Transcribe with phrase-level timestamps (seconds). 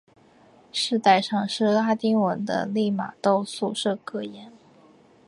[0.71, 4.51] 饰带上是拉丁文的利玛窦宿舍格言。